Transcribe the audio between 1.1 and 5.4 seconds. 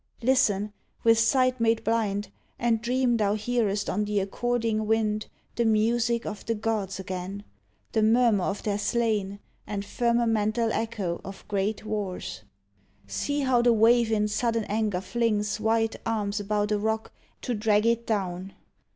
sight made blind, And dream thou hearest on the according wind